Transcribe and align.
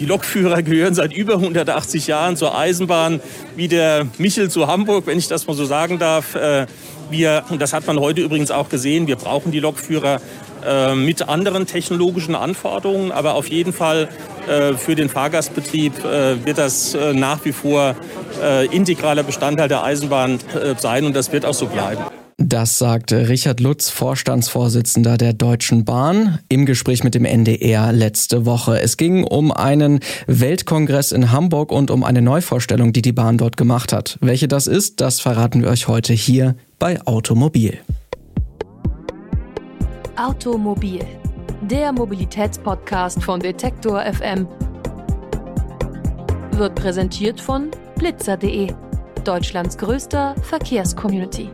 Die 0.00 0.06
Lokführer 0.06 0.62
gehören 0.62 0.94
seit 0.94 1.12
über 1.12 1.34
180 1.34 2.06
Jahren 2.06 2.34
zur 2.34 2.56
Eisenbahn, 2.56 3.20
wie 3.54 3.68
der 3.68 4.06
Michel 4.16 4.50
zu 4.50 4.66
Hamburg, 4.66 5.06
wenn 5.06 5.18
ich 5.18 5.28
das 5.28 5.46
mal 5.46 5.52
so 5.52 5.66
sagen 5.66 5.98
darf. 5.98 6.34
Äh, 6.34 6.66
wir, 7.10 7.44
und 7.50 7.60
das 7.60 7.74
hat 7.74 7.86
man 7.86 8.00
heute 8.00 8.22
übrigens 8.22 8.50
auch 8.50 8.70
gesehen, 8.70 9.06
wir 9.06 9.16
brauchen 9.16 9.52
die 9.52 9.60
Lokführer 9.60 10.22
äh, 10.64 10.94
mit 10.94 11.28
anderen 11.28 11.66
technologischen 11.66 12.34
Anforderungen, 12.34 13.12
aber 13.12 13.34
auf 13.34 13.48
jeden 13.48 13.74
Fall 13.74 14.08
äh, 14.48 14.72
für 14.72 14.94
den 14.94 15.10
Fahrgastbetrieb 15.10 15.92
wird 16.02 16.56
das 16.56 16.96
nach 17.12 17.44
wie 17.44 17.52
vor 17.52 17.94
integraler 18.70 19.22
Bestandteil 19.22 19.68
der 19.68 19.84
Eisenbahn 19.84 20.38
sein 20.78 21.04
und 21.04 21.14
das 21.14 21.30
wird 21.30 21.44
auch 21.44 21.52
so 21.52 21.66
bleiben. 21.66 22.02
Das 22.42 22.78
sagte 22.78 23.28
Richard 23.28 23.60
Lutz, 23.60 23.90
Vorstandsvorsitzender 23.90 25.18
der 25.18 25.34
Deutschen 25.34 25.84
Bahn, 25.84 26.38
im 26.48 26.64
Gespräch 26.64 27.04
mit 27.04 27.14
dem 27.14 27.26
NDR 27.26 27.92
letzte 27.92 28.46
Woche. 28.46 28.80
Es 28.80 28.96
ging 28.96 29.24
um 29.24 29.52
einen 29.52 30.00
Weltkongress 30.26 31.12
in 31.12 31.32
Hamburg 31.32 31.70
und 31.70 31.90
um 31.90 32.02
eine 32.02 32.22
Neuvorstellung, 32.22 32.94
die 32.94 33.02
die 33.02 33.12
Bahn 33.12 33.36
dort 33.36 33.58
gemacht 33.58 33.92
hat. 33.92 34.16
Welche 34.22 34.48
das 34.48 34.66
ist, 34.66 35.02
das 35.02 35.20
verraten 35.20 35.60
wir 35.60 35.68
euch 35.68 35.86
heute 35.86 36.14
hier 36.14 36.56
bei 36.78 36.98
Automobil. 37.06 37.76
Automobil, 40.16 41.04
der 41.60 41.92
Mobilitätspodcast 41.92 43.22
von 43.22 43.40
Detektor 43.40 44.02
FM, 44.02 44.48
wird 46.52 46.74
präsentiert 46.74 47.38
von 47.38 47.70
blitzer.de, 47.96 48.72
Deutschlands 49.24 49.76
größter 49.76 50.34
Verkehrscommunity. 50.40 51.50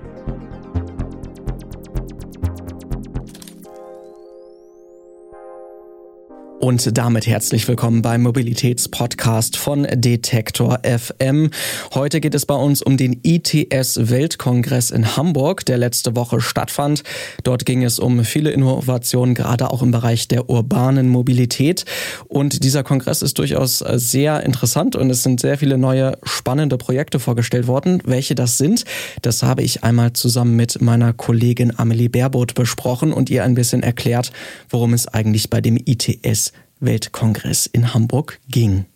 Und 6.59 6.97
damit 6.97 7.27
herzlich 7.27 7.69
willkommen 7.69 8.01
beim 8.01 8.23
Mobilitätspodcast 8.23 9.59
von 9.59 9.87
Detektor 9.93 10.81
FM. 10.83 11.51
Heute 11.93 12.19
geht 12.21 12.35
es 12.35 12.47
bei 12.47 12.55
uns 12.55 12.81
um 12.81 12.97
den 12.97 13.21
ITS 13.23 14.09
Weltkongress 14.11 14.91
in 14.91 15.19
Hamburg, 15.19 15.67
der 15.67 15.77
letzte 15.77 16.17
Woche 16.17 16.41
stattfand. 16.41 17.03
Dort 17.45 17.67
ging 17.67 17.85
es 17.85 17.99
um 17.99 18.25
viele 18.25 18.51
Innovationen, 18.51 19.35
gerade 19.35 19.71
auch 19.71 19.83
im 19.83 19.91
Bereich 19.91 20.29
der 20.29 20.49
urbanen 20.49 21.11
Mobilität. 21.11 21.85
Und 22.27 22.65
dieser 22.65 22.83
Kongress 22.83 23.21
ist 23.21 23.39
durchaus 23.39 23.81
sehr 23.81 24.43
interessant 24.43 24.97
und 24.97 25.11
es 25.11 25.23
sind 25.23 25.41
sehr 25.41 25.59
viele 25.59 25.77
neue 25.77 26.17
spannende 26.23 26.79
Projekte 26.79 27.21
vorgestellt 27.21 27.67
worden. 27.67 28.03
Welche 28.07 28.35
das 28.35 28.57
sind, 28.57 28.87
das 29.21 29.43
habe 29.43 29.63
ich 29.63 29.85
einmal 29.85 30.15
zusammen 30.15 30.57
mit 30.57 30.81
meiner 30.81 31.13
Kollegin 31.13 31.79
Amelie 31.79 32.09
Baerboth 32.09 32.55
besprochen 32.55 33.13
und 33.13 33.29
ihr 33.29 33.45
ein 33.45 33.55
bisschen 33.55 33.83
erklärt, 33.83 34.33
worum 34.71 34.95
es 34.95 35.07
eigentlich 35.07 35.51
bei 35.51 35.61
dem 35.61 35.77
ITS 35.77 36.46
Weltkongress 36.81 37.67
in 37.67 37.95
Hamburg 37.95 38.39
ging. 38.49 38.87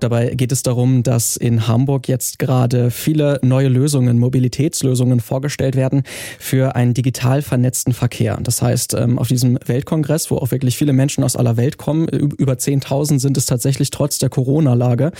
Dabei 0.00 0.34
geht 0.34 0.52
es 0.52 0.62
darum, 0.62 1.02
dass 1.02 1.36
in 1.36 1.68
Hamburg 1.68 2.08
jetzt 2.08 2.38
gerade 2.38 2.90
viele 2.90 3.38
neue 3.42 3.68
Lösungen, 3.68 4.18
Mobilitätslösungen 4.18 5.20
vorgestellt 5.20 5.76
werden 5.76 6.02
für 6.38 6.74
einen 6.74 6.94
digital 6.94 7.42
vernetzten 7.42 7.92
Verkehr. 7.92 8.38
Das 8.42 8.62
heißt, 8.62 8.94
ähm, 8.94 9.18
auf 9.18 9.28
diesem 9.28 9.58
Weltkongress, 9.64 10.30
wo 10.30 10.36
auch 10.36 10.50
wirklich 10.50 10.76
viele 10.76 10.92
Menschen 10.92 11.22
aus 11.22 11.36
aller 11.36 11.56
Welt 11.56 11.78
kommen, 11.78 12.08
über 12.08 12.54
10.000 12.54 13.20
sind 13.20 13.36
es 13.36 13.46
tatsächlich 13.46 13.90
trotz 13.90 14.18
der 14.18 14.30
Corona-Lage, 14.30 15.12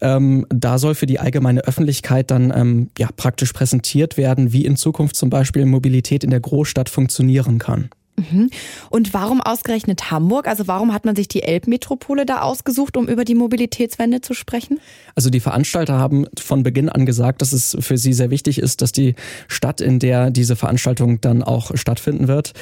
ähm, 0.00 0.46
da 0.48 0.78
soll 0.78 0.94
für 0.94 1.06
die 1.06 1.20
allgemeine 1.20 1.60
Öffentlichkeit 1.60 2.30
dann 2.30 2.52
ähm, 2.54 2.90
ja, 2.98 3.08
praktisch 3.16 3.52
präsentiert 3.52 4.16
werden, 4.16 4.52
wie 4.52 4.64
in 4.64 4.76
Zukunft 4.76 5.16
zum 5.16 5.30
Beispiel 5.30 5.64
Mobilität 5.64 6.24
in 6.24 6.30
der 6.30 6.40
Großstadt 6.40 6.88
funktionieren 6.88 7.58
kann. 7.58 7.90
Mhm. 8.16 8.50
Und 8.90 9.12
warum 9.12 9.40
ausgerechnet 9.40 10.10
Hamburg? 10.10 10.46
Also 10.46 10.68
warum 10.68 10.94
hat 10.94 11.04
man 11.04 11.16
sich 11.16 11.26
die 11.26 11.42
Elbmetropole 11.42 12.24
da 12.24 12.42
ausgesucht, 12.42 12.96
um 12.96 13.08
über 13.08 13.24
die 13.24 13.34
Mobilitätswende 13.34 14.20
zu 14.20 14.34
sprechen? 14.34 14.78
Also 15.16 15.30
die 15.30 15.40
Veranstalter 15.40 15.98
haben 15.98 16.26
von 16.38 16.62
Beginn 16.62 16.88
an 16.88 17.06
gesagt, 17.06 17.42
dass 17.42 17.52
es 17.52 17.76
für 17.80 17.98
sie 17.98 18.12
sehr 18.12 18.30
wichtig 18.30 18.58
ist, 18.58 18.82
dass 18.82 18.92
die 18.92 19.14
Stadt, 19.48 19.80
in 19.80 19.98
der 19.98 20.30
diese 20.30 20.54
Veranstaltung 20.54 21.20
dann 21.20 21.42
auch 21.42 21.72
stattfinden 21.74 22.28
wird, 22.28 22.52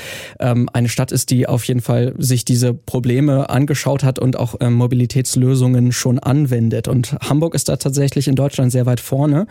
ähm, 0.40 0.68
eine 0.72 0.88
Stadt 0.88 1.12
ist, 1.12 1.30
die 1.30 1.46
auf 1.46 1.64
jeden 1.64 1.82
Fall 1.82 2.14
sich 2.16 2.44
diese 2.44 2.72
Probleme 2.72 3.50
angeschaut 3.50 4.04
hat 4.04 4.18
und 4.18 4.38
auch 4.38 4.54
ähm, 4.60 4.74
Mobilitätslösungen 4.74 5.92
schon 5.92 6.18
anwendet. 6.18 6.88
Und 6.88 7.12
Hamburg 7.20 7.54
ist 7.54 7.68
da 7.68 7.76
tatsächlich 7.76 8.26
in 8.26 8.36
Deutschland 8.36 8.72
sehr 8.72 8.86
weit 8.86 9.00
vorne. 9.00 9.46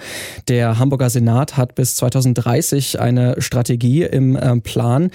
Der 0.48 0.80
Hamburger 0.80 1.10
Senat 1.10 1.58
hat 1.58 1.76
bis 1.76 1.96
2030 1.96 3.00
eine 3.00 3.40
Strategie 3.40 4.04
im 4.04 4.38
ähm, 4.42 4.62
Plan 4.62 5.12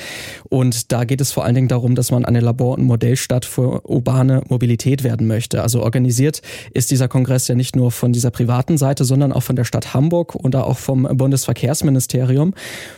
und 0.49 0.75
und 0.76 0.92
da 0.92 1.04
geht 1.04 1.20
es 1.20 1.32
vor 1.32 1.44
allen 1.44 1.54
Dingen 1.54 1.69
darum, 1.69 1.94
dass 1.94 2.10
man 2.10 2.25
eine 2.25 2.41
Labor- 2.41 2.76
und 2.76 2.84
Modellstadt 2.84 3.44
für 3.44 3.84
urbane 3.88 4.42
Mobilität 4.48 5.04
werden 5.04 5.26
möchte. 5.26 5.62
Also 5.62 5.82
organisiert 5.82 6.42
ist 6.75 6.91
dieser 6.91 7.09
Kongress 7.09 7.48
ja 7.48 7.54
nicht 7.54 7.76
nur 7.76 7.91
von 7.91 8.12
dieser 8.12 8.31
privaten 8.31 8.76
Seite, 8.76 9.04
sondern 9.04 9.32
auch 9.32 9.42
von 9.42 9.56
der 9.56 9.64
Stadt 9.64 9.94
Hamburg 9.94 10.34
oder 10.34 10.66
auch 10.66 10.78
vom 10.78 11.04
Bundesverkehrsministerium. 11.04 12.53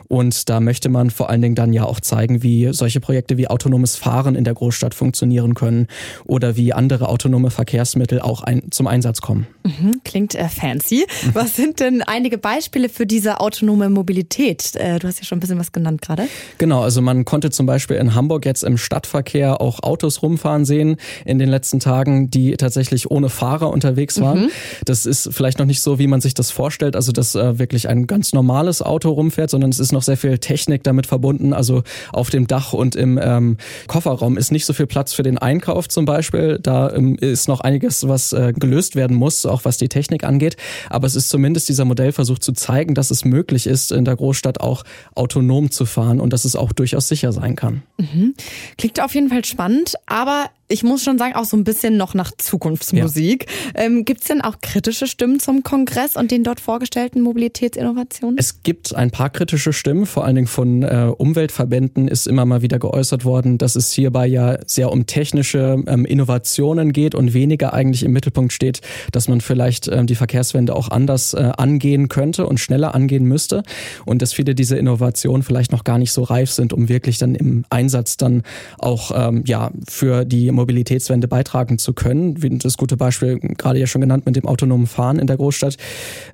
Und 0.08 0.48
da 0.48 0.60
möchte 0.60 0.88
man 0.88 1.10
vor 1.10 1.30
allen 1.30 1.42
Dingen 1.42 1.54
dann 1.54 1.72
ja 1.72 1.84
auch 1.84 2.00
zeigen, 2.00 2.42
wie 2.42 2.72
solche 2.72 3.00
Projekte 3.00 3.36
wie 3.36 3.46
autonomes 3.46 3.96
Fahren 3.96 4.34
in 4.34 4.44
der 4.44 4.54
Großstadt 4.54 4.94
funktionieren 4.94 5.54
können 5.54 5.86
oder 6.24 6.56
wie 6.56 6.72
andere 6.72 7.08
autonome 7.08 7.50
Verkehrsmittel 7.50 8.20
auch 8.20 8.42
ein, 8.42 8.62
zum 8.70 8.86
Einsatz 8.88 9.20
kommen. 9.20 9.46
Mhm, 9.64 10.00
klingt 10.04 10.34
äh, 10.34 10.48
fancy. 10.48 11.06
Was 11.32 11.54
sind 11.54 11.80
denn 11.80 12.02
einige 12.02 12.38
Beispiele 12.38 12.88
für 12.88 13.06
diese 13.06 13.40
autonome 13.40 13.88
Mobilität? 13.88 14.74
Äh, 14.74 14.98
du 14.98 15.06
hast 15.06 15.18
ja 15.18 15.24
schon 15.24 15.38
ein 15.38 15.40
bisschen 15.40 15.58
was 15.58 15.72
genannt 15.72 16.02
gerade. 16.02 16.26
Genau, 16.58 16.82
also 16.82 17.02
man 17.02 17.24
konnte 17.24 17.50
zum 17.50 17.66
Beispiel 17.68 17.96
in 17.96 18.16
Hamburg 18.16 18.44
jetzt 18.44 18.64
im 18.64 18.76
Stadtverkehr 18.76 19.60
auch 19.60 19.82
Autos 19.84 20.22
rumfahren 20.22 20.64
sehen 20.64 20.96
in 21.24 21.38
den 21.38 21.48
letzten 21.48 21.78
Tagen, 21.78 22.30
die 22.30 22.56
tatsächlich 22.56 23.10
ohne 23.10 23.28
Fahrer 23.28 23.70
unterwegs 23.70 24.20
waren. 24.20 24.46
Mhm. 24.46 24.50
Das 24.84 25.06
ist 25.06 25.30
vielleicht 25.32 25.60
noch 25.60 25.66
nicht 25.66 25.80
so, 25.80 26.00
wie 26.00 26.08
man 26.08 26.20
sich 26.20 26.34
das 26.34 26.50
vorstellt, 26.50 26.96
also 26.96 27.12
dass 27.12 27.34
äh, 27.36 27.58
wirklich 27.58 27.88
ein 27.88 28.06
ganz 28.06 28.32
normales 28.32 28.82
Auto 28.82 29.10
rumfährt, 29.10 29.50
sondern 29.50 29.70
es 29.70 29.78
ist 29.78 29.92
noch 29.92 30.02
sehr 30.02 30.16
viel 30.16 30.38
Technik 30.38 30.82
damit 30.82 31.06
verbunden. 31.06 31.52
Also 31.52 31.82
auf 32.12 32.30
dem 32.30 32.46
Dach 32.46 32.72
und 32.72 32.96
im 32.96 33.20
ähm, 33.22 33.56
Kofferraum 33.86 34.36
ist 34.36 34.50
nicht 34.50 34.66
so 34.66 34.72
viel 34.72 34.86
Platz 34.86 35.12
für 35.12 35.22
den 35.22 35.38
Einkauf 35.38 35.88
zum 35.88 36.04
Beispiel. 36.04 36.58
Da 36.60 36.92
ähm, 36.92 37.16
ist 37.16 37.48
noch 37.48 37.60
einiges, 37.60 38.08
was 38.08 38.32
äh, 38.32 38.52
gelöst 38.56 38.96
werden 38.96 39.16
muss, 39.16 39.46
auch 39.46 39.64
was 39.64 39.76
die 39.76 39.88
Technik 39.88 40.24
angeht. 40.24 40.56
Aber 40.88 41.06
es 41.06 41.14
ist 41.14 41.28
zumindest 41.28 41.68
dieser 41.68 41.84
Modellversuch 41.84 42.38
zu 42.38 42.52
zeigen, 42.52 42.94
dass 42.94 43.10
es 43.10 43.24
möglich 43.24 43.66
ist, 43.66 43.92
in 43.92 44.04
der 44.04 44.16
Großstadt 44.16 44.60
auch 44.60 44.84
autonom 45.14 45.70
zu 45.70 45.84
fahren 45.84 46.20
und 46.20 46.32
dass 46.32 46.44
es 46.44 46.56
auch 46.56 46.72
durchaus 46.72 47.08
sicher 47.08 47.32
sein 47.32 47.56
kann. 47.56 47.57
Mhm. 47.98 48.34
Klingt 48.76 49.00
auf 49.00 49.14
jeden 49.14 49.28
Fall 49.28 49.44
spannend, 49.44 49.94
aber 50.06 50.50
ich 50.68 50.82
muss 50.82 51.02
schon 51.02 51.16
sagen, 51.16 51.34
auch 51.34 51.46
so 51.46 51.56
ein 51.56 51.64
bisschen 51.64 51.96
noch 51.96 52.12
nach 52.14 52.30
Zukunftsmusik. 52.36 53.46
Ja. 53.74 53.84
Ähm, 53.84 54.04
Gibt 54.04 54.20
es 54.20 54.28
denn 54.28 54.42
auch 54.42 54.58
kritische 54.60 55.06
Stimmen 55.06 55.40
zum 55.40 55.62
Kongress 55.62 56.14
und 56.14 56.30
den 56.30 56.44
dort 56.44 56.60
vorgestellten 56.60 57.22
Mobilitätsinnovationen? 57.22 58.36
Es 58.38 58.62
gibt 58.62 58.94
ein 58.94 59.10
paar 59.10 59.30
kritische 59.30 59.72
Stimmen, 59.72 60.04
vor 60.04 60.24
allen 60.24 60.34
Dingen 60.34 60.46
von 60.46 60.82
äh, 60.82 61.10
Umweltverbänden 61.16 62.06
ist 62.06 62.26
immer 62.26 62.44
mal 62.44 62.60
wieder 62.60 62.78
geäußert 62.78 63.24
worden, 63.24 63.56
dass 63.56 63.76
es 63.76 63.92
hierbei 63.92 64.26
ja 64.26 64.58
sehr 64.66 64.92
um 64.92 65.06
technische 65.06 65.82
ähm, 65.86 66.04
Innovationen 66.04 66.92
geht 66.92 67.14
und 67.14 67.32
weniger 67.32 67.72
eigentlich 67.72 68.02
im 68.02 68.12
Mittelpunkt 68.12 68.52
steht, 68.52 68.82
dass 69.10 69.26
man 69.26 69.40
vielleicht 69.40 69.88
ähm, 69.88 70.06
die 70.06 70.16
Verkehrswende 70.16 70.76
auch 70.76 70.90
anders 70.90 71.32
äh, 71.32 71.50
angehen 71.56 72.08
könnte 72.08 72.46
und 72.46 72.60
schneller 72.60 72.94
angehen 72.94 73.24
müsste 73.24 73.62
und 74.04 74.20
dass 74.20 74.34
viele 74.34 74.54
dieser 74.54 74.78
Innovationen 74.78 75.42
vielleicht 75.42 75.72
noch 75.72 75.84
gar 75.84 75.96
nicht 75.96 76.12
so 76.12 76.24
reif 76.24 76.50
sind, 76.50 76.74
um 76.74 76.90
wirklich 76.90 77.16
dann 77.16 77.34
im 77.34 77.47
Einsatz 77.70 78.16
dann 78.16 78.42
auch 78.78 79.12
ähm, 79.14 79.44
ja 79.46 79.70
für 79.88 80.24
die 80.24 80.50
Mobilitätswende 80.50 81.28
beitragen 81.28 81.78
zu 81.78 81.92
können. 81.92 82.42
Wie 82.42 82.56
das 82.58 82.76
gute 82.76 82.96
Beispiel 82.96 83.38
gerade 83.38 83.78
ja 83.78 83.86
schon 83.86 84.00
genannt 84.00 84.26
mit 84.26 84.36
dem 84.36 84.46
autonomen 84.46 84.86
Fahren 84.86 85.18
in 85.18 85.26
der 85.26 85.36
Großstadt. 85.36 85.76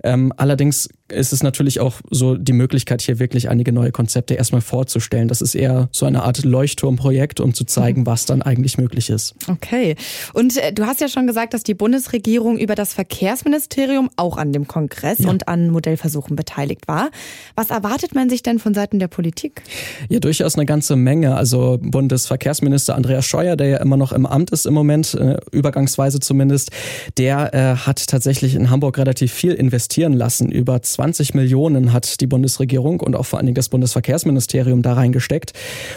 Ähm, 0.03 0.33
allerdings 0.37 0.89
ist 1.13 1.33
es 1.33 1.43
natürlich 1.43 1.81
auch 1.81 2.01
so 2.11 2.37
die 2.37 2.53
Möglichkeit, 2.53 3.03
hier 3.03 3.19
wirklich 3.19 3.49
einige 3.49 3.73
neue 3.73 3.93
Konzepte 3.93 4.35
erstmal 4.35 4.63
vorzustellen. 4.63 5.29
Das 5.29 5.43
ist 5.43 5.55
eher 5.55 5.89
so 5.93 6.07
eine 6.07 6.23
Art 6.23 6.45
Leuchtturmprojekt, 6.45 7.41
um 7.41 7.53
zu 7.53 7.65
zeigen, 7.65 8.03
mhm. 8.03 8.07
was 8.07 8.27
dann 8.27 8.43
eigentlich 8.43 8.79
möglich 8.79 9.11
ist. 9.11 9.35
Okay. 9.49 9.97
Und 10.33 10.57
äh, 10.57 10.73
du 10.73 10.87
hast 10.87 11.01
ja 11.01 11.09
schon 11.09 11.27
gesagt, 11.27 11.55
dass 11.55 11.63
die 11.63 11.75
Bundesregierung 11.75 12.59
über 12.59 12.75
das 12.75 12.95
Verkehrsministerium 12.95 14.11
auch 14.17 14.37
an 14.39 14.53
dem 14.53 14.67
Kongress 14.67 15.19
ja. 15.21 15.31
und 15.31 15.49
an 15.49 15.71
Modellversuchen 15.71 16.37
beteiligt 16.37 16.89
war. 16.89 17.11
Was 17.55 17.71
erwartet 17.71 18.15
man 18.15 18.31
sich 18.31 18.43
denn 18.43 18.59
von 18.59 18.73
Seiten 18.75 18.99
der 18.99 19.09
Politik? 19.09 19.63
Ja, 20.09 20.21
durchaus 20.21 20.55
eine 20.55 20.65
ganze 20.65 20.97
Menge. 21.05 21.37
Also 21.37 21.79
Bundesverkehrsminister 21.81 22.97
Andreas 22.97 23.25
Scheuer, 23.25 23.55
der 23.55 23.69
ja 23.69 23.77
immer 23.77 23.97
noch 23.97 24.11
im 24.11 24.27
Amt 24.27 24.51
ist 24.51 24.67
im 24.67 24.75
Moment, 24.75 25.15
äh, 25.15 25.37
übergangsweise 25.53 26.19
zumindest, 26.19 26.71
der 27.19 27.55
äh, 27.55 27.77
hat 27.77 28.05
tatsächlich 28.09 28.57
in 28.57 28.71
Hamburg 28.71 28.99
relativ 28.99 29.33
viel 29.33 29.53
investieren 29.53 30.13
lassen. 30.13 30.51
Über 30.51 30.83
zwei 30.83 31.05
20 31.05 31.35
Millionen 31.35 31.93
hat 31.93 32.23
die 32.23 32.27
Bundesregierung 32.27 33.01
und 33.01 33.15
auch 33.15 33.27
vor 33.27 33.39
allen 33.39 33.45
Dingen 33.45 33.57
das 33.57 33.69
Bundesverkehrsministerium 33.69 34.81
da 34.81 34.95
reingesteckt. 34.95 35.53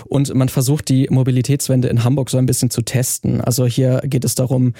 Und 0.09 0.33
man 0.35 0.49
versucht 0.49 0.89
die 0.89 1.07
Mobilitätswende 1.09 1.87
in 1.87 2.03
Hamburg 2.03 2.29
so 2.29 2.37
ein 2.37 2.45
bisschen 2.45 2.69
zu 2.69 2.81
testen. 2.81 3.39
Also 3.39 3.65
hier 3.65 4.01
geht 4.03 4.25
es 4.25 4.35
darum, 4.35 4.73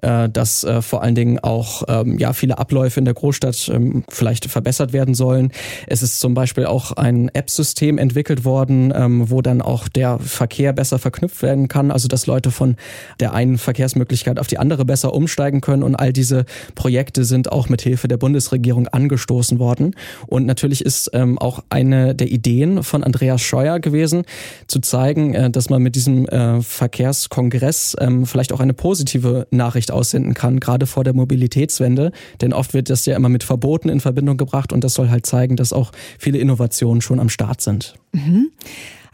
äh, 0.00 0.30
dass 0.30 0.64
äh, 0.64 0.80
vor 0.80 1.02
allen 1.02 1.14
Dingen 1.14 1.38
auch 1.38 1.82
ähm, 1.86 2.18
ja 2.18 2.32
viele 2.32 2.56
Abläufe 2.56 2.98
in 2.98 3.04
der 3.04 3.12
Großstadt 3.12 3.70
ähm, 3.74 4.04
vielleicht 4.08 4.46
verbessert 4.46 4.94
werden 4.94 5.12
sollen. 5.12 5.52
Es 5.86 6.02
ist 6.02 6.18
zum 6.18 6.32
Beispiel 6.32 6.64
auch 6.64 6.92
ein 6.92 7.28
App-System 7.34 7.98
entwickelt 7.98 8.46
worden, 8.46 8.90
ähm, 8.96 9.28
wo 9.28 9.42
dann 9.42 9.60
auch 9.60 9.73
der 9.88 10.18
Verkehr 10.18 10.72
besser 10.72 10.98
verknüpft 10.98 11.42
werden 11.42 11.68
kann, 11.68 11.90
also 11.90 12.08
dass 12.08 12.26
Leute 12.26 12.50
von 12.50 12.76
der 13.20 13.34
einen 13.34 13.58
Verkehrsmöglichkeit 13.58 14.38
auf 14.38 14.46
die 14.46 14.58
andere 14.58 14.84
besser 14.84 15.14
umsteigen 15.14 15.60
können. 15.60 15.82
Und 15.82 15.96
all 15.96 16.12
diese 16.12 16.44
Projekte 16.74 17.24
sind 17.24 17.52
auch 17.52 17.68
mit 17.68 17.82
Hilfe 17.82 18.08
der 18.08 18.16
Bundesregierung 18.16 18.88
angestoßen 18.88 19.58
worden. 19.58 19.94
Und 20.26 20.46
natürlich 20.46 20.84
ist 20.84 21.10
ähm, 21.12 21.38
auch 21.38 21.62
eine 21.70 22.14
der 22.14 22.28
Ideen 22.28 22.82
von 22.82 23.02
Andreas 23.04 23.42
Scheuer 23.42 23.80
gewesen, 23.80 24.24
zu 24.66 24.80
zeigen, 24.80 25.34
äh, 25.34 25.50
dass 25.50 25.70
man 25.70 25.82
mit 25.82 25.96
diesem 25.96 26.26
äh, 26.26 26.62
Verkehrskongress 26.62 27.96
ähm, 28.00 28.26
vielleicht 28.26 28.52
auch 28.52 28.60
eine 28.60 28.74
positive 28.74 29.46
Nachricht 29.50 29.90
aussenden 29.90 30.34
kann, 30.34 30.60
gerade 30.60 30.86
vor 30.86 31.04
der 31.04 31.14
Mobilitätswende. 31.14 32.12
Denn 32.40 32.52
oft 32.52 32.74
wird 32.74 32.90
das 32.90 33.06
ja 33.06 33.16
immer 33.16 33.28
mit 33.28 33.44
Verboten 33.44 33.88
in 33.88 34.00
Verbindung 34.00 34.36
gebracht 34.36 34.72
und 34.72 34.84
das 34.84 34.94
soll 34.94 35.10
halt 35.10 35.26
zeigen, 35.26 35.56
dass 35.56 35.72
auch 35.72 35.92
viele 36.18 36.38
Innovationen 36.38 37.00
schon 37.00 37.20
am 37.20 37.28
Start 37.28 37.60
sind. 37.60 37.94
Mhm. 38.12 38.50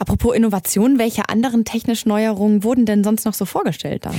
Apropos 0.00 0.34
Innovation, 0.34 0.98
welche 0.98 1.28
anderen 1.28 1.66
technischen 1.66 2.08
Neuerungen 2.08 2.64
wurden 2.64 2.86
denn 2.86 3.04
sonst 3.04 3.26
noch 3.26 3.34
so 3.34 3.44
vorgestellt 3.44 4.06
da? 4.06 4.12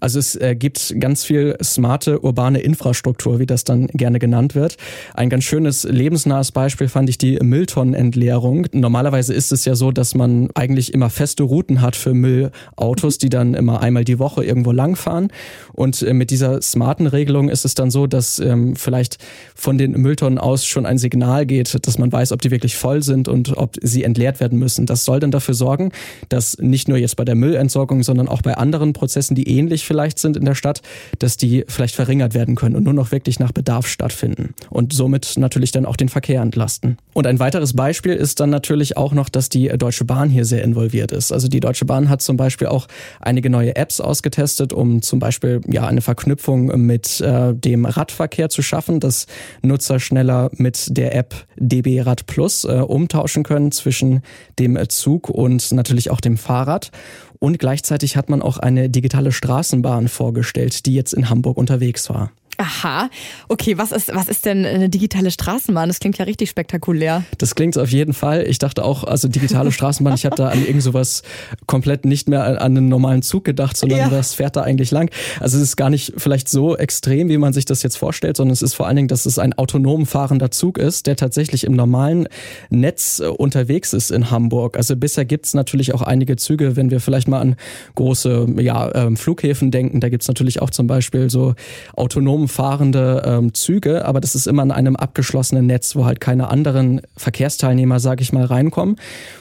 Also 0.00 0.18
es 0.18 0.36
äh, 0.36 0.54
gibt 0.56 0.94
ganz 0.98 1.24
viel 1.24 1.56
smarte 1.62 2.20
urbane 2.20 2.60
Infrastruktur, 2.60 3.38
wie 3.38 3.46
das 3.46 3.64
dann 3.64 3.86
gerne 3.88 4.18
genannt 4.18 4.54
wird. 4.54 4.76
Ein 5.14 5.30
ganz 5.30 5.44
schönes 5.44 5.84
lebensnahes 5.84 6.52
Beispiel 6.52 6.88
fand 6.88 7.08
ich 7.08 7.18
die 7.18 7.38
Mülltonnenentleerung. 7.42 8.66
Normalerweise 8.72 9.34
ist 9.34 9.52
es 9.52 9.64
ja 9.64 9.74
so, 9.74 9.92
dass 9.92 10.14
man 10.14 10.48
eigentlich 10.54 10.92
immer 10.92 11.10
feste 11.10 11.42
Routen 11.42 11.80
hat 11.80 11.96
für 11.96 12.14
Müllautos, 12.14 13.18
die 13.18 13.28
dann 13.28 13.54
immer 13.54 13.80
einmal 13.80 14.04
die 14.04 14.18
Woche 14.18 14.44
irgendwo 14.44 14.72
langfahren. 14.72 15.28
Und 15.72 16.02
äh, 16.02 16.12
mit 16.12 16.30
dieser 16.30 16.62
smarten 16.62 17.06
Regelung 17.06 17.48
ist 17.48 17.64
es 17.64 17.74
dann 17.74 17.90
so, 17.90 18.06
dass 18.06 18.38
ähm, 18.38 18.76
vielleicht 18.76 19.18
von 19.54 19.78
den 19.78 19.92
Mülltonnen 19.92 20.38
aus 20.38 20.66
schon 20.66 20.86
ein 20.86 20.98
Signal 20.98 21.46
geht, 21.46 21.86
dass 21.86 21.98
man 21.98 22.12
weiß, 22.12 22.32
ob 22.32 22.42
die 22.42 22.50
wirklich 22.50 22.76
voll 22.76 23.02
sind 23.02 23.28
und 23.28 23.56
ob 23.56 23.76
sie 23.82 24.04
entleert 24.04 24.40
werden 24.40 24.58
müssen. 24.58 24.86
Das 24.86 25.04
soll 25.04 25.20
dann 25.20 25.30
dafür 25.30 25.54
sorgen, 25.54 25.92
dass 26.28 26.58
nicht 26.58 26.88
nur 26.88 26.98
jetzt 26.98 27.16
bei 27.16 27.24
der 27.24 27.34
Müllentsorgung, 27.34 28.02
sondern 28.02 28.28
auch 28.28 28.42
bei 28.42 28.56
anderen 28.56 28.92
Prozessen, 28.92 29.34
die 29.34 29.48
ähnlich 29.48 29.85
vielleicht 29.86 30.18
sind 30.18 30.36
in 30.36 30.44
der 30.44 30.54
Stadt, 30.54 30.82
dass 31.18 31.36
die 31.36 31.64
vielleicht 31.68 31.94
verringert 31.94 32.34
werden 32.34 32.54
können 32.54 32.76
und 32.76 32.84
nur 32.84 32.92
noch 32.92 33.12
wirklich 33.12 33.38
nach 33.38 33.52
Bedarf 33.52 33.86
stattfinden 33.86 34.54
und 34.70 34.92
somit 34.92 35.34
natürlich 35.36 35.72
dann 35.72 35.86
auch 35.86 35.96
den 35.96 36.08
Verkehr 36.08 36.42
entlasten. 36.42 36.98
Und 37.14 37.26
ein 37.26 37.38
weiteres 37.38 37.74
Beispiel 37.74 38.12
ist 38.12 38.40
dann 38.40 38.50
natürlich 38.50 38.96
auch 38.96 39.12
noch, 39.12 39.28
dass 39.28 39.48
die 39.48 39.68
Deutsche 39.68 40.04
Bahn 40.04 40.28
hier 40.28 40.44
sehr 40.44 40.62
involviert 40.62 41.12
ist. 41.12 41.32
Also 41.32 41.48
die 41.48 41.60
Deutsche 41.60 41.84
Bahn 41.84 42.08
hat 42.08 42.22
zum 42.22 42.36
Beispiel 42.36 42.68
auch 42.68 42.86
einige 43.20 43.48
neue 43.48 43.76
Apps 43.76 44.00
ausgetestet, 44.00 44.72
um 44.72 45.02
zum 45.02 45.18
Beispiel 45.18 45.60
ja 45.66 45.86
eine 45.86 46.00
Verknüpfung 46.00 46.66
mit 46.84 47.20
äh, 47.20 47.54
dem 47.54 47.84
Radverkehr 47.84 48.48
zu 48.48 48.62
schaffen, 48.62 49.00
dass 49.00 49.26
Nutzer 49.62 50.00
schneller 50.00 50.50
mit 50.52 50.96
der 50.96 51.14
App 51.14 51.34
DB 51.56 52.00
Rad 52.00 52.26
Plus 52.26 52.64
äh, 52.64 52.82
umtauschen 52.86 53.42
können 53.42 53.72
zwischen 53.72 54.22
dem 54.58 54.78
Zug 54.88 55.30
und 55.30 55.72
natürlich 55.72 56.10
auch 56.10 56.20
dem 56.20 56.36
Fahrrad. 56.36 56.90
Und 57.38 57.58
gleichzeitig 57.58 58.16
hat 58.16 58.28
man 58.28 58.42
auch 58.42 58.58
eine 58.58 58.88
digitale 58.88 59.32
Straßenbahn 59.32 60.08
vorgestellt, 60.08 60.86
die 60.86 60.94
jetzt 60.94 61.12
in 61.12 61.30
Hamburg 61.30 61.56
unterwegs 61.56 62.08
war. 62.10 62.32
Aha. 62.58 63.10
Okay, 63.48 63.76
was 63.76 63.92
ist, 63.92 64.14
was 64.14 64.28
ist 64.28 64.46
denn 64.46 64.64
eine 64.64 64.88
digitale 64.88 65.30
Straßenbahn? 65.30 65.88
Das 65.88 66.00
klingt 66.00 66.18
ja 66.18 66.24
richtig 66.24 66.48
spektakulär. 66.50 67.22
Das 67.38 67.54
klingt 67.54 67.76
auf 67.76 67.90
jeden 67.90 68.14
Fall. 68.14 68.46
Ich 68.48 68.58
dachte 68.58 68.84
auch, 68.84 69.04
also 69.04 69.28
digitale 69.28 69.72
Straßenbahn, 69.72 70.14
ich 70.14 70.24
habe 70.24 70.36
da 70.36 70.48
an 70.48 70.64
irgend 70.64 70.82
sowas 70.82 71.22
komplett 71.66 72.04
nicht 72.04 72.28
mehr 72.28 72.44
an 72.44 72.58
einen 72.58 72.88
normalen 72.88 73.22
Zug 73.22 73.44
gedacht, 73.44 73.76
sondern 73.76 73.98
ja. 73.98 74.08
das 74.08 74.34
fährt 74.34 74.56
da 74.56 74.62
eigentlich 74.62 74.90
lang. 74.90 75.10
Also 75.40 75.58
es 75.58 75.62
ist 75.62 75.76
gar 75.76 75.90
nicht 75.90 76.14
vielleicht 76.16 76.48
so 76.48 76.76
extrem, 76.76 77.28
wie 77.28 77.38
man 77.38 77.52
sich 77.52 77.66
das 77.66 77.82
jetzt 77.82 77.98
vorstellt, 77.98 78.36
sondern 78.36 78.52
es 78.52 78.62
ist 78.62 78.74
vor 78.74 78.86
allen 78.86 78.96
Dingen, 78.96 79.08
dass 79.08 79.26
es 79.26 79.38
ein 79.38 79.52
autonom 79.52 80.06
fahrender 80.06 80.50
Zug 80.50 80.78
ist, 80.78 81.06
der 81.06 81.16
tatsächlich 81.16 81.64
im 81.64 81.74
normalen 81.74 82.28
Netz 82.70 83.20
äh, 83.20 83.26
unterwegs 83.26 83.92
ist 83.92 84.10
in 84.10 84.30
Hamburg. 84.30 84.76
Also 84.76 84.96
bisher 84.96 85.24
gibt's 85.24 85.52
natürlich 85.54 85.92
auch 85.94 86.02
einige 86.02 86.36
Züge, 86.36 86.76
wenn 86.76 86.90
wir 86.90 87.00
vielleicht 87.00 87.28
mal 87.28 87.40
an 87.40 87.56
große 87.94 88.46
ja, 88.58 88.94
ähm, 88.94 89.16
Flughäfen 89.16 89.70
denken, 89.70 90.00
da 90.00 90.08
gibt's 90.08 90.28
natürlich 90.28 90.62
auch 90.62 90.70
zum 90.70 90.86
Beispiel 90.86 91.28
so 91.28 91.54
autonom 91.94 92.45
fahrende 92.48 93.22
ähm, 93.24 93.54
Züge, 93.54 94.04
aber 94.04 94.20
das 94.20 94.34
ist 94.34 94.46
immer 94.46 94.62
in 94.62 94.70
einem 94.70 94.96
abgeschlossenen 94.96 95.66
Netz, 95.66 95.96
wo 95.96 96.04
halt 96.04 96.20
keine 96.20 96.48
anderen 96.48 97.00
Verkehrsteilnehmer, 97.16 98.00
sage 98.00 98.22
ich 98.22 98.32
mal, 98.32 98.44
reinkommen. 98.44 98.96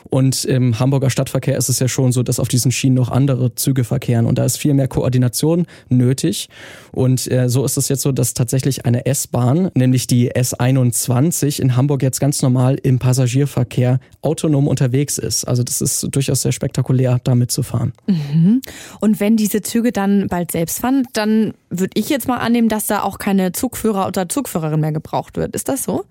Und 0.10 0.46
im 0.46 0.80
Hamburger 0.80 1.10
Stadtverkehr 1.10 1.57
ist 1.57 1.69
es 1.69 1.80
ja 1.80 1.88
schon 1.88 2.12
so, 2.12 2.24
dass 2.24 2.40
auf 2.40 2.48
diesen 2.48 2.72
Schienen 2.72 2.96
noch 2.96 3.10
andere 3.10 3.56
Züge 3.56 3.84
verkehren 3.84 4.25
und 4.25 4.38
da 4.38 4.46
ist 4.46 4.57
viel 4.57 4.74
mehr 4.74 4.88
Koordination 4.88 5.66
nötig. 5.90 6.50
Und 6.92 7.30
äh, 7.31 7.50
so 7.50 7.66
ist 7.66 7.78
es 7.78 7.90
jetzt 7.90 8.02
so, 8.02 8.12
dass 8.12 8.34
tatsächlich 8.34 8.86
eine 8.86 9.06
S-Bahn, 9.06 9.72
nämlich 9.75 10.08
die 10.08 10.31
S21 10.31 11.60
in 11.60 11.75
Hamburg 11.75 12.04
jetzt 12.04 12.19
ganz 12.19 12.42
normal 12.42 12.78
im 12.81 13.00
Passagierverkehr 13.00 14.00
autonom 14.22 14.68
unterwegs 14.68 15.18
ist. 15.18 15.44
Also 15.46 15.63
das 15.63 15.81
ist 15.81 16.08
durchaus 16.12 16.42
sehr 16.42 16.51
spektakulär, 16.51 17.19
damit 17.24 17.51
zu 17.51 17.63
fahren. 17.63 17.94
Mhm. 18.08 18.62
Und 19.01 19.19
wenn 19.19 19.36
diese 19.36 19.62
Züge 19.62 19.92
dann 19.92 20.28
bald 20.28 20.51
selbst 20.51 20.80
fahren, 20.80 21.06
dann 21.13 21.54
würde 21.69 21.92
ich 21.96 22.10
jetzt 22.10 22.28
mal 22.28 22.38
annehmen, 22.38 22.69
dass 22.69 22.85
da 22.90 23.04
auch 23.04 23.18
keine 23.18 23.52
Zugführer 23.52 24.08
oder 24.08 24.30
Zugführerin 24.30 24.80
mehr 24.80 24.92
gebraucht 24.92 25.38
wird. 25.38 25.56
Ist 25.56 25.70
das 25.70 25.84
so? 25.84 26.06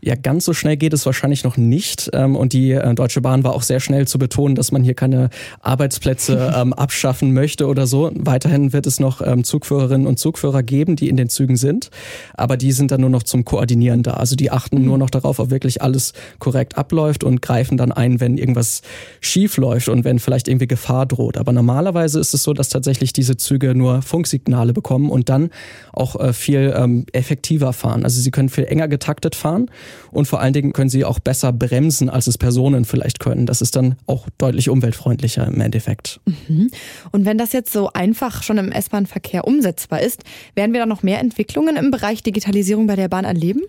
Ja, 0.00 0.14
ganz 0.14 0.44
so 0.44 0.52
schnell 0.52 0.76
geht 0.76 0.92
es 0.92 1.06
wahrscheinlich 1.06 1.44
noch 1.44 1.56
nicht. 1.56 2.10
Ähm, 2.12 2.36
und 2.36 2.52
die 2.52 2.72
äh, 2.72 2.94
Deutsche 2.94 3.20
Bahn 3.20 3.44
war 3.44 3.54
auch 3.54 3.62
sehr 3.62 3.80
schnell 3.80 4.06
zu 4.06 4.18
betonen, 4.18 4.54
dass 4.54 4.72
man 4.72 4.82
hier 4.82 4.94
keine 4.94 5.30
Arbeitsplätze 5.60 6.52
ähm, 6.56 6.72
abschaffen 6.72 7.32
möchte 7.32 7.66
oder 7.66 7.86
so. 7.86 8.10
Weiterhin 8.14 8.72
wird 8.72 8.86
es 8.86 9.00
noch 9.00 9.20
ähm, 9.20 9.44
Zugführerinnen 9.44 10.06
und 10.06 10.18
Zugführer 10.18 10.62
geben, 10.62 10.96
die 10.96 11.08
in 11.08 11.16
den 11.16 11.28
Zügen 11.28 11.56
sind. 11.56 11.90
Aber 12.34 12.56
die 12.56 12.72
sind 12.72 12.90
dann 12.90 13.00
nur 13.00 13.10
noch 13.10 13.22
zum 13.22 13.44
Koordinieren 13.44 14.02
da. 14.02 14.14
Also 14.14 14.36
die 14.36 14.50
achten 14.50 14.78
mhm. 14.78 14.86
nur 14.86 14.98
noch 14.98 15.10
darauf, 15.10 15.38
ob 15.38 15.50
wirklich 15.50 15.82
alles 15.82 16.12
korrekt 16.38 16.78
abläuft 16.78 17.24
und 17.24 17.42
greifen 17.42 17.76
dann 17.76 17.92
ein, 17.92 18.20
wenn 18.20 18.38
irgendwas 18.38 18.82
schief 19.20 19.56
läuft 19.56 19.88
und 19.88 20.04
wenn 20.04 20.18
vielleicht 20.18 20.48
irgendwie 20.48 20.66
Gefahr 20.66 21.06
droht. 21.06 21.36
Aber 21.38 21.52
normalerweise 21.52 22.20
ist 22.20 22.34
es 22.34 22.42
so, 22.42 22.52
dass 22.52 22.68
tatsächlich 22.68 23.12
diese 23.12 23.36
Züge 23.36 23.74
nur 23.74 24.02
Funksignale 24.02 24.72
bekommen 24.72 25.10
und 25.10 25.28
dann 25.28 25.50
auch 25.92 26.11
äh, 26.16 26.32
viel 26.32 26.74
ähm, 26.76 27.06
effektiver 27.12 27.72
fahren. 27.72 28.04
Also 28.04 28.20
sie 28.20 28.30
können 28.30 28.48
viel 28.48 28.64
enger 28.64 28.88
getaktet 28.88 29.34
fahren 29.34 29.70
und 30.10 30.26
vor 30.26 30.40
allen 30.40 30.52
Dingen 30.52 30.72
können 30.72 30.90
sie 30.90 31.04
auch 31.04 31.18
besser 31.18 31.52
bremsen, 31.52 32.08
als 32.08 32.26
es 32.26 32.38
Personen 32.38 32.84
vielleicht 32.84 33.20
können. 33.20 33.46
Das 33.46 33.60
ist 33.62 33.76
dann 33.76 33.96
auch 34.06 34.28
deutlich 34.38 34.68
umweltfreundlicher 34.68 35.46
im 35.46 35.60
Endeffekt. 35.60 36.20
Mhm. 36.48 36.70
Und 37.10 37.24
wenn 37.24 37.38
das 37.38 37.52
jetzt 37.52 37.72
so 37.72 37.90
einfach 37.92 38.42
schon 38.42 38.58
im 38.58 38.72
S-Bahn-Verkehr 38.72 39.46
umsetzbar 39.46 40.00
ist, 40.00 40.22
werden 40.54 40.72
wir 40.72 40.80
da 40.80 40.86
noch 40.86 41.02
mehr 41.02 41.20
Entwicklungen 41.20 41.76
im 41.76 41.90
Bereich 41.90 42.22
Digitalisierung 42.22 42.86
bei 42.86 42.96
der 42.96 43.08
Bahn 43.08 43.24
erleben? 43.24 43.62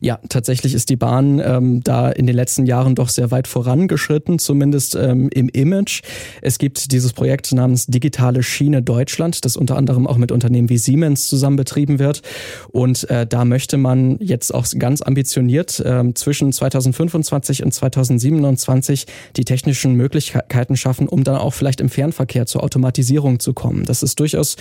Ja, 0.00 0.18
tatsächlich 0.28 0.74
ist 0.74 0.90
die 0.90 0.96
Bahn 0.96 1.40
ähm, 1.44 1.82
da 1.82 2.10
in 2.10 2.26
den 2.26 2.36
letzten 2.36 2.66
Jahren 2.66 2.94
doch 2.94 3.08
sehr 3.08 3.30
weit 3.30 3.48
vorangeschritten, 3.48 4.38
zumindest 4.38 4.94
ähm, 4.94 5.28
im 5.32 5.48
Image. 5.48 6.02
Es 6.42 6.58
gibt 6.58 6.92
dieses 6.92 7.12
Projekt 7.12 7.52
namens 7.52 7.86
Digitale 7.86 8.42
Schiene 8.42 8.82
Deutschland, 8.82 9.44
das 9.44 9.56
unter 9.56 9.76
anderem 9.76 10.06
auch 10.06 10.16
mit 10.16 10.32
Unternehmen 10.32 10.68
wie 10.68 10.78
Siemens 10.78 11.28
zusammen 11.28 11.56
betrieben 11.56 11.83
wird. 11.98 12.22
Und 12.70 13.08
äh, 13.10 13.26
da 13.26 13.44
möchte 13.44 13.76
man 13.76 14.18
jetzt 14.20 14.54
auch 14.54 14.66
ganz 14.78 15.02
ambitioniert 15.02 15.80
äh, 15.80 16.12
zwischen 16.14 16.52
2025 16.52 17.64
und 17.64 17.72
2027 17.72 19.06
die 19.36 19.44
technischen 19.44 19.94
Möglichkeiten 19.94 20.76
schaffen, 20.76 21.08
um 21.08 21.24
dann 21.24 21.36
auch 21.36 21.52
vielleicht 21.52 21.80
im 21.80 21.88
Fernverkehr 21.88 22.46
zur 22.46 22.62
Automatisierung 22.62 23.40
zu 23.40 23.52
kommen. 23.52 23.84
Das 23.84 24.02
ist 24.02 24.18
durchaus 24.20 24.56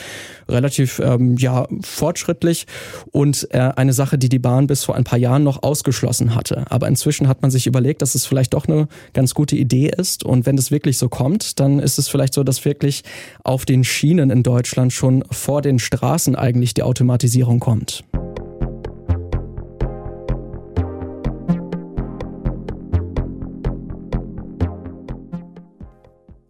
relativ 0.49 0.99
ähm, 0.99 1.37
ja 1.37 1.67
fortschrittlich 1.81 2.65
und 3.11 3.47
äh, 3.51 3.71
eine 3.75 3.93
Sache, 3.93 4.17
die 4.17 4.29
die 4.29 4.39
Bahn 4.39 4.67
bis 4.67 4.83
vor 4.83 4.95
ein 4.95 5.03
paar 5.03 5.19
Jahren 5.19 5.43
noch 5.43 5.63
ausgeschlossen 5.63 6.35
hatte. 6.35 6.65
Aber 6.69 6.87
inzwischen 6.87 7.27
hat 7.27 7.41
man 7.41 7.51
sich 7.51 7.67
überlegt, 7.67 8.01
dass 8.01 8.15
es 8.15 8.25
vielleicht 8.25 8.53
doch 8.53 8.67
eine 8.67 8.87
ganz 9.13 9.33
gute 9.33 9.55
Idee 9.55 9.91
ist. 9.95 10.23
Und 10.23 10.45
wenn 10.45 10.57
es 10.57 10.71
wirklich 10.71 10.97
so 10.97 11.09
kommt, 11.09 11.59
dann 11.59 11.79
ist 11.79 11.97
es 11.97 12.07
vielleicht 12.07 12.33
so, 12.33 12.43
dass 12.43 12.65
wirklich 12.65 13.03
auf 13.43 13.65
den 13.65 13.83
Schienen 13.83 14.29
in 14.29 14.43
Deutschland 14.43 14.93
schon 14.93 15.23
vor 15.31 15.61
den 15.61 15.79
Straßen 15.79 16.35
eigentlich 16.35 16.73
die 16.73 16.83
Automatisierung 16.83 17.12
kommt. 17.59 18.03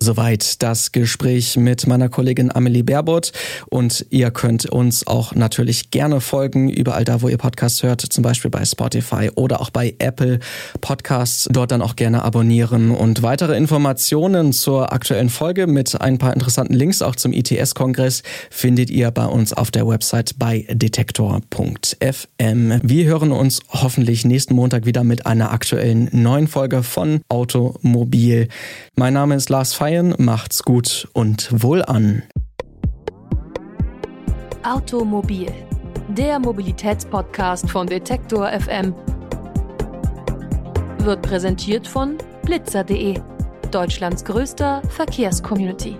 Soweit 0.03 0.61
das 0.61 0.91
Gespräch 0.91 1.55
mit 1.55 1.87
meiner 1.87 2.09
Kollegin 2.09 2.53
Amelie 2.53 2.83
Baerbot. 2.83 3.31
Und 3.69 4.05
ihr 4.09 4.31
könnt 4.31 4.65
uns 4.65 5.07
auch 5.07 5.33
natürlich 5.33 5.91
gerne 5.91 6.19
folgen, 6.19 6.69
überall 6.69 7.05
da, 7.05 7.21
wo 7.21 7.29
ihr 7.29 7.37
Podcasts 7.37 7.83
hört, 7.83 8.01
zum 8.01 8.21
Beispiel 8.21 8.51
bei 8.51 8.65
Spotify 8.65 9.31
oder 9.35 9.61
auch 9.61 9.69
bei 9.69 9.95
Apple 9.99 10.39
Podcasts. 10.81 11.47
Dort 11.49 11.71
dann 11.71 11.81
auch 11.81 11.95
gerne 11.95 12.25
abonnieren. 12.25 12.91
Und 12.91 13.23
weitere 13.23 13.55
Informationen 13.55 14.51
zur 14.51 14.91
aktuellen 14.91 15.29
Folge 15.29 15.67
mit 15.67 16.01
ein 16.01 16.17
paar 16.17 16.33
interessanten 16.33 16.73
Links 16.73 17.01
auch 17.01 17.15
zum 17.15 17.31
ITS-Kongress 17.31 18.23
findet 18.49 18.89
ihr 18.89 19.09
bei 19.09 19.25
uns 19.25 19.53
auf 19.53 19.71
der 19.71 19.87
Website 19.87 20.37
bei 20.37 20.67
detektor.fm. 20.69 21.43
Wir 22.83 23.05
hören 23.05 23.31
uns 23.31 23.61
hoffentlich 23.69 24.25
nächsten 24.25 24.53
Montag 24.53 24.85
wieder 24.85 25.05
mit 25.05 25.25
einer 25.25 25.53
aktuellen 25.53 26.09
neuen 26.11 26.49
Folge 26.49 26.83
von 26.83 27.21
Automobil. 27.29 28.49
Mein 28.97 29.13
Name 29.13 29.35
ist 29.35 29.49
Lars 29.49 29.73
Feier 29.73 29.92
Bayern, 29.93 30.15
macht's 30.17 30.63
gut 30.63 31.07
und 31.13 31.61
wohl 31.61 31.83
an. 31.83 32.23
Automobil, 34.63 35.51
der 36.07 36.39
Mobilitätspodcast 36.39 37.69
von 37.69 37.85
Detektor 37.85 38.47
FM, 38.47 38.95
wird 40.97 41.21
präsentiert 41.21 41.87
von 41.87 42.17
blitzer.de, 42.43 43.19
Deutschlands 43.69 44.25
größter 44.25 44.81
Verkehrscommunity. 44.89 45.95